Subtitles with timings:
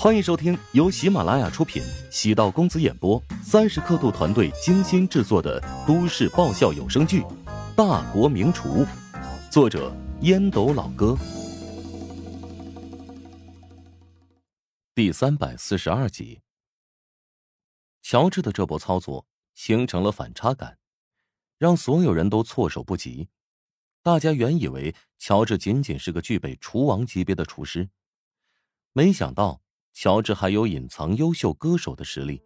[0.00, 7.20] 欢迎收听由喜马拉雅出品、喜道公子演播、三十刻度团队精心制作的都市爆笑有声剧
[7.74, 8.84] 《大国名厨》，
[9.50, 11.18] 作者烟斗老哥，
[14.94, 16.42] 第三百四十二集。
[18.00, 19.26] 乔治的这波操作
[19.56, 20.78] 形成了反差感，
[21.58, 23.30] 让所有人都措手不及。
[24.04, 27.90] 大家原以为乔治仅仅是个具备厨王级别的厨师，
[28.92, 29.60] 没想到。
[30.00, 32.40] 乔治还有隐藏优秀歌手的实力，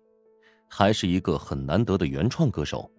[0.71, 2.91] 还是一个很难得的原创歌手。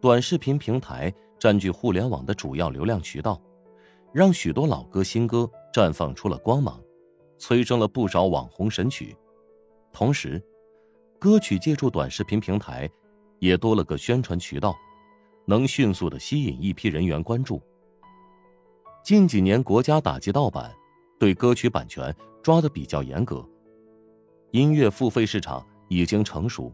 [0.00, 3.42] 短视频平台占据互联网的主要流量渠道，
[4.12, 6.80] 让许多老歌新歌绽放出了光芒，
[7.36, 9.16] 催生了不少网红神曲。
[9.92, 10.40] 同时，
[11.18, 12.88] 歌曲借助短视频平台，
[13.40, 14.72] 也多了个宣传渠道，
[15.46, 17.60] 能迅速的吸引一批人员关注。
[19.02, 20.72] 近几年，国家打击盗版，
[21.22, 22.12] 对歌曲版权。
[22.42, 23.48] 抓的比较严格，
[24.50, 26.72] 音乐付费市场已经成熟，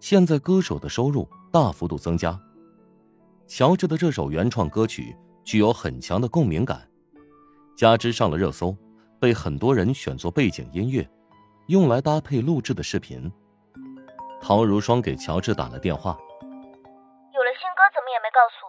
[0.00, 2.40] 现在歌手的收入大幅度增加。
[3.46, 6.90] 乔治的这首原创歌曲具有很强的共鸣感，
[7.76, 8.74] 加之上了热搜，
[9.20, 11.06] 被很多人选作背景音乐，
[11.66, 13.30] 用来搭配录制的视频。
[14.40, 18.64] 陶如霜给乔治打了电话，有了新歌怎么也没告诉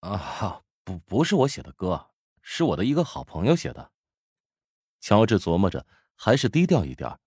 [0.00, 0.08] 我？
[0.08, 2.06] 啊，不，不是我写的歌，
[2.50, 3.92] 是我的一个好朋友写的。
[5.00, 7.20] 乔治琢磨着，还是低调一点，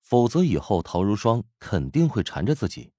[0.00, 2.94] 否则以后陶如霜肯定会缠着自己。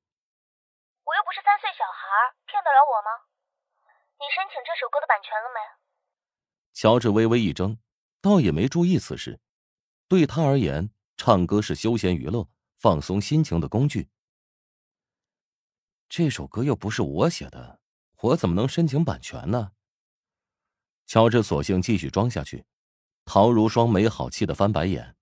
[1.04, 3.26] 我又不是三岁小孩，骗得了我吗？
[4.20, 5.60] 你申请这首歌的版权了没？
[6.74, 7.80] 乔治微微一怔，
[8.22, 9.42] 倒也没注意此事。
[10.08, 14.12] 对他而言，唱歌是休闲娱乐、放松心情的工具。
[16.08, 17.82] 这首歌又不是我写的，
[18.20, 19.72] 我怎么能申请版权呢？
[21.06, 22.66] 乔治索性继续装下去。
[23.26, 25.16] 陶如霜没好气的翻白眼。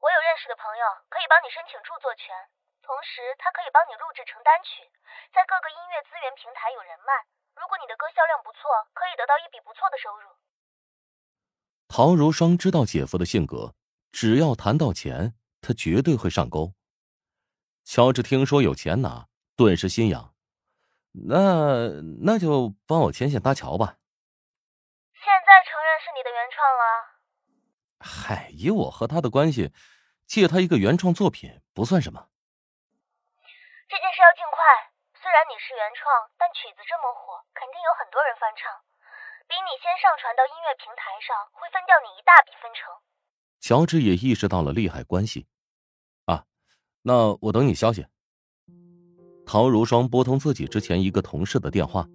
[0.00, 2.32] 我有认识的朋友可以帮你申请著作权，
[2.80, 4.84] 同时他可以帮你录制成单曲，
[5.32, 7.12] 在各个音乐资源平台有人脉。
[7.56, 8.60] 如果你的歌销量不错，
[8.92, 10.28] 可以得到一笔不错的收入。
[11.88, 13.74] 陶如霜知道姐夫的性格，
[14.12, 16.72] 只要谈到钱，他绝对会上钩。
[17.84, 20.29] 乔治听说有钱拿，顿时心痒，
[21.12, 21.88] 那
[22.22, 23.98] 那就帮我牵线搭桥吧。
[25.14, 26.82] 现在承认是你的原创了。
[27.98, 29.72] 嗨，以我和他的关系，
[30.26, 32.28] 借他一个原创作品不算什么。
[33.88, 34.58] 这件事要尽快。
[35.20, 38.72] 虽然你是原创，但曲子这么火，肯定有很多人翻唱。
[39.46, 42.88] 比你先上传到音乐平台上，会分掉你一大笔分成。
[43.60, 45.46] 乔治也意识到了利害关系。
[46.24, 46.46] 啊，
[47.02, 48.06] 那我等你消息。
[49.52, 52.08] 陶如霜拨通自己之前一个同事的电话，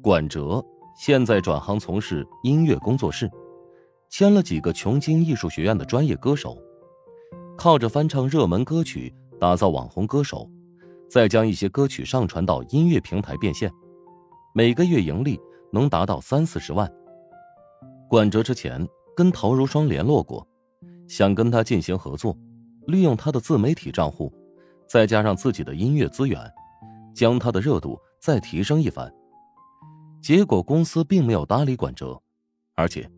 [0.00, 0.64] 管哲。
[0.96, 3.28] 现在转行从事音乐工作室，
[4.08, 6.56] 签了几个琼京艺术学院的专业歌手，
[7.58, 10.48] 靠着翻唱热门歌曲打造网红歌手，
[11.10, 13.68] 再将一些歌曲上传到音乐平台变现，
[14.54, 15.36] 每个月盈利
[15.72, 16.88] 能达到三四十万。
[18.08, 18.86] 管哲之前
[19.16, 20.46] 跟陶如霜联络过，
[21.08, 22.38] 想跟他进行合作，
[22.86, 24.32] 利用他的自媒体账户，
[24.86, 26.40] 再加上自己的音乐资源，
[27.14, 29.12] 将他的热度再提升一番。
[30.22, 32.22] 结果公司并没有搭理管哲，
[32.74, 33.10] 而且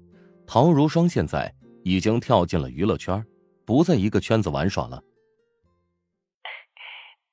[0.46, 1.54] 陶如霜现在
[1.84, 3.24] 已经跳进了娱乐圈，
[3.64, 4.96] 不在一个圈子玩耍了。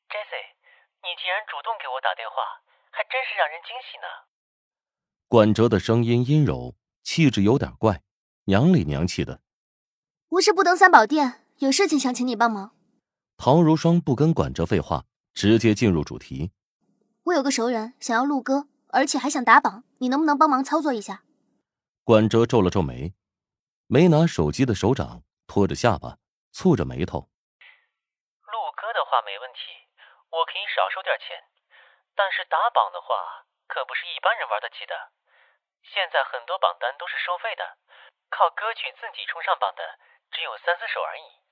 [0.10, 0.44] Jesse，
[1.02, 2.36] 你竟然主动给我打电话，
[2.92, 4.06] 还真是让人惊喜呢。
[5.28, 8.02] 管哲的声音阴柔，气质有点怪，
[8.46, 9.42] 娘里娘气的。
[10.30, 12.73] 无事不登三宝殿，有事情想请你帮忙。
[13.44, 15.04] 陶如霜不跟管哲废话，
[15.36, 16.56] 直接进入主题。
[17.28, 18.72] 我有个熟人想要录歌。
[18.88, 21.28] 而且还想打榜，你能不能帮忙操作一下？
[22.08, 23.12] 管哲皱了皱眉，
[23.92, 26.24] 没拿手机的手掌托着下巴，
[26.56, 27.28] 蹙着眉头。
[28.48, 29.76] 录歌的话没问题，
[30.32, 31.36] 我可以少收点钱。
[32.16, 34.96] 但是打榜的话，可不是一般人玩得起的。
[35.84, 37.76] 现在很多榜单都是收费的，
[38.32, 39.84] 靠歌曲自己冲上榜的
[40.32, 41.43] 只有三四首而已。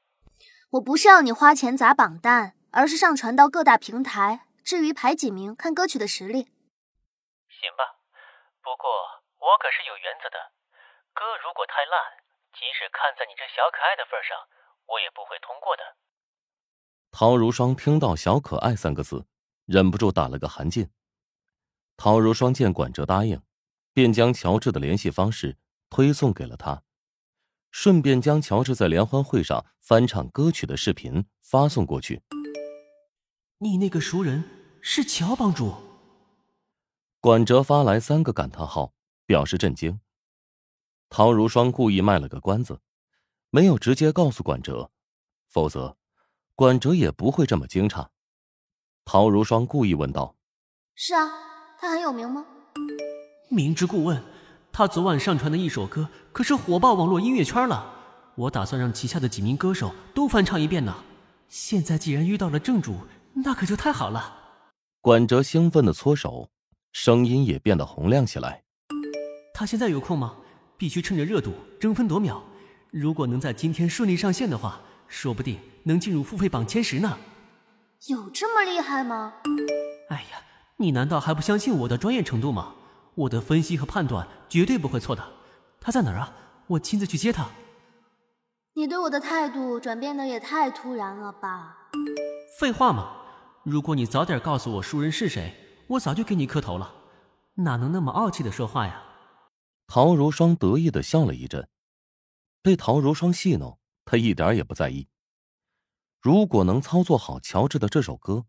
[0.71, 4.47] 我不是要你花钱砸榜单，而是上传到各大平台。
[4.63, 6.43] 至于排几名，看歌曲的实力。
[7.49, 7.99] 行吧，
[8.63, 8.87] 不过
[9.35, 10.37] 我可是有原则的，
[11.13, 12.23] 歌如果太烂，
[12.53, 14.37] 即使看在你这小可爱的份上，
[14.87, 15.83] 我也不会通过的。
[17.11, 19.25] 陶如霜听到“小可爱”三个字，
[19.65, 20.87] 忍不住打了个寒噤。
[21.97, 23.43] 陶如霜见管哲答应，
[23.91, 25.57] 便将乔治的联系方式
[25.89, 26.83] 推送给了他，
[27.71, 32.21] 顺便将乔治在联欢会上翻唱歌曲的视频发送过去。
[33.57, 34.43] 你那个熟人
[34.81, 35.73] 是乔帮主。
[37.19, 38.93] 管哲发来三个感叹号，
[39.25, 39.99] 表示震惊。
[41.09, 42.79] 陶如霜故意卖了个关子，
[43.49, 44.91] 没有直接告诉管哲，
[45.47, 45.97] 否则，
[46.55, 48.07] 管哲也不会这么惊诧。
[49.05, 50.35] 陶如霜故意问道
[50.95, 51.29] ：“是啊，
[51.79, 52.45] 他很有名吗？”
[53.49, 54.23] 明知故问，
[54.73, 57.93] 他昨晚上传的一首歌可是火爆网络音乐圈了。
[58.35, 60.95] 我打算让旗下的几名歌手都翻唱一遍呢。
[61.49, 62.95] 现在既然遇到了正主，
[63.33, 64.37] 那可就太好了。
[65.01, 66.49] 管哲兴奋的搓手，
[66.93, 68.63] 声音也变得洪亮起来。
[69.53, 70.35] 他现在有空吗？
[70.77, 72.41] 必须趁着热度争分夺秒。
[72.89, 77.17] 如果能在今天顺利上线的话，说不定能进入付费榜前十呢。
[78.07, 79.33] 有这么厉害吗？
[80.09, 80.41] 哎呀，
[80.77, 82.73] 你难道还不相信我的专业程度吗？
[83.21, 85.23] 我的分析和判断绝对不会错的。
[85.79, 86.33] 他在哪儿啊？
[86.67, 87.49] 我亲自去接他。
[88.73, 91.89] 你对我的态度转变的也太突然了吧？
[92.59, 93.17] 废话嘛！
[93.63, 95.53] 如果你早点告诉我熟人是谁，
[95.87, 96.93] 我早就给你磕头了。
[97.55, 99.03] 哪能那么傲气的说话呀？
[99.87, 101.67] 陶如霜得意的笑了一阵，
[102.63, 105.09] 被陶如霜戏弄，他一点也不在意。
[106.21, 108.45] 如果能操作好乔治的这首歌，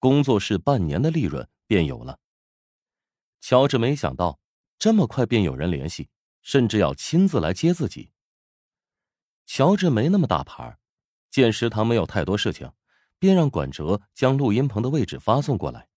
[0.00, 2.18] 工作室半年的利润便有了。
[3.42, 4.38] 乔治没想到
[4.78, 6.08] 这么快便有人联系，
[6.42, 8.12] 甚至要亲自来接自己。
[9.46, 10.78] 乔治没那么大牌，
[11.28, 12.70] 见食堂没有太多事情，
[13.18, 15.88] 便让管哲将录音棚的位置发送过来。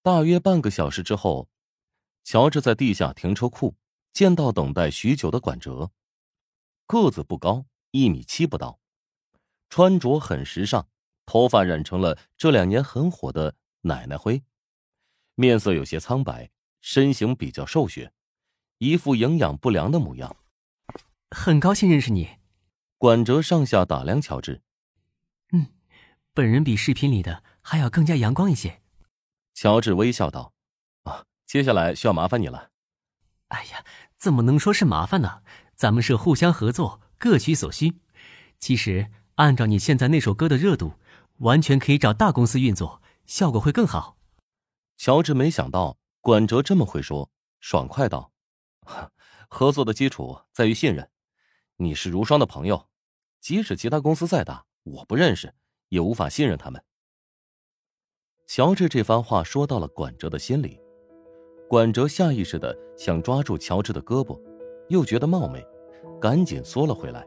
[0.00, 1.50] 大约半个小时之后，
[2.24, 3.76] 乔治在地下停车库
[4.14, 5.90] 见到等待许久的管哲，
[6.86, 8.80] 个子不高，一米七不到，
[9.68, 10.88] 穿着很时尚，
[11.26, 14.42] 头发染成了这两年很火的奶奶灰，
[15.42, 18.12] 面色有些苍白，身形比较瘦削，
[18.78, 20.36] 一副营养不良的模样。
[21.32, 22.28] 很高兴认识你，
[22.96, 24.62] 管哲上下打量乔治。
[25.50, 25.66] 嗯，
[26.32, 28.82] 本人比视频里的还要更加阳光一些。
[29.52, 30.52] 乔治微笑道
[31.02, 32.70] ：“啊，接下来需要麻烦你了。”
[33.50, 33.84] 哎呀，
[34.16, 35.42] 怎么能说是麻烦呢？
[35.74, 37.98] 咱们是互相合作，各取所需。
[38.60, 40.92] 其实按照你现在那首歌的热度，
[41.38, 44.16] 完全可以找大公司运作，效果会更好。
[45.02, 47.28] 乔治没想到管哲这么会说，
[47.58, 48.30] 爽快道
[49.50, 51.10] ：“合作的基础在于信任。”
[51.74, 52.86] 你是如霜的朋友，
[53.40, 55.52] 即使其他公司再大，我不认识，
[55.88, 56.80] 也无法信任他们。
[58.46, 60.78] 乔治这番话说到了管哲的心里，
[61.68, 64.40] 管哲下意识的想抓住乔治的胳膊，
[64.88, 65.66] 又觉得冒昧，
[66.20, 67.26] 赶紧缩了回来。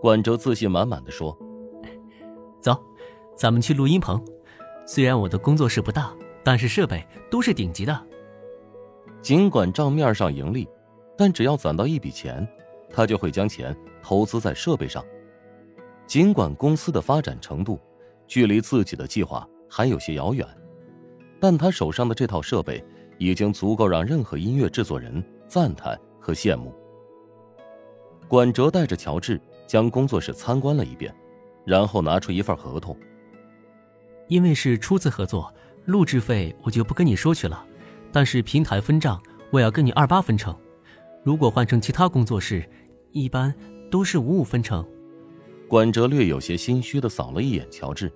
[0.00, 1.38] 管哲自信满满的说
[2.62, 2.82] ：“走，
[3.36, 4.24] 咱们去录音棚。
[4.86, 8.06] 虽然我的工作室不大，但是设备都是顶级的。
[9.20, 10.68] 尽管账面上盈利，
[11.18, 12.46] 但只要攒到一笔钱。”
[12.88, 15.04] 他就会将钱投资在设备上，
[16.06, 17.78] 尽管公司的发展程度
[18.28, 20.46] 距离自己的计划还有些遥远，
[21.40, 22.82] 但他手上的这套设备
[23.18, 26.72] 已经足够让任何音乐制作人赞叹和羡慕。
[28.28, 31.12] 管哲带着乔治将工作室参观了一遍，
[31.64, 32.96] 然后拿出一份合同。
[34.28, 35.52] 因为是初次合作，
[35.86, 37.64] 录制费我就不跟你说去了，
[38.12, 40.56] 但是平台分账我要跟你二八分成。
[41.22, 42.68] 如果换成其他工作室，
[43.12, 43.54] 一般
[43.90, 44.86] 都是五五分成。
[45.68, 48.12] 管哲略有些心虚的扫了一眼乔治，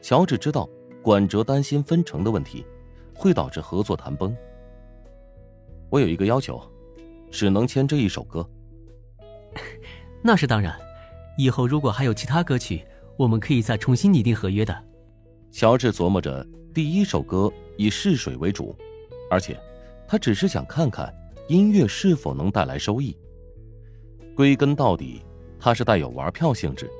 [0.00, 0.68] 乔治知道
[1.02, 2.64] 管哲担心分成的问题，
[3.14, 4.34] 会导致合作谈崩。
[5.90, 6.62] 我有一个要求，
[7.30, 8.48] 只能签这一首歌。
[10.22, 10.74] 那是当然，
[11.36, 12.84] 以后如果还有其他歌曲，
[13.16, 14.84] 我们可以再重新拟定合约的。
[15.54, 16.44] 乔治琢磨着，
[16.74, 18.76] 第一首歌以试水为主，
[19.30, 19.56] 而且
[20.04, 21.14] 他只是想看看。
[21.46, 23.16] 音乐是否能带来收益？
[24.34, 25.22] 归根到底，
[25.60, 26.90] 他是带有玩票性质。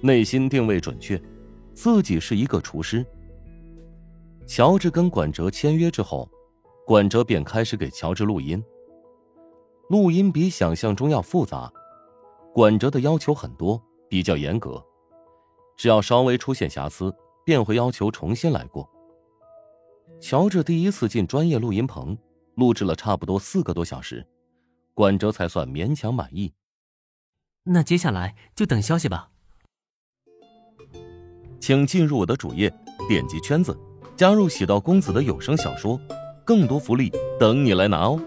[0.00, 1.22] 内心定位准确，
[1.72, 3.06] 自己是一个厨师。
[4.44, 6.28] 乔治跟管哲签约之后，
[6.84, 8.60] 管哲便开始给乔治录音。
[9.88, 11.72] 录音比想象中要复杂，
[12.52, 14.84] 管哲的要求很多，比较严格，
[15.76, 17.14] 只要稍微出现瑕疵，
[17.46, 18.86] 便会要求重新来过。
[20.20, 22.18] 乔治第一次进专业录音棚。
[22.56, 24.26] 录制了差不多四个多小时，
[24.94, 26.54] 管哲才算勉强满意。
[27.64, 29.28] 那接下来就等消息吧。
[31.60, 32.72] 请进入我的主页，
[33.06, 33.78] 点击圈子，
[34.16, 36.00] 加入喜道公子的有声小说，
[36.46, 38.18] 更多福利等你来拿哦。